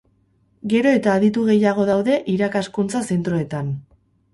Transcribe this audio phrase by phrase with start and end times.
[0.73, 3.75] gero eta aditu gehiago daude irakaskuntza zentroetan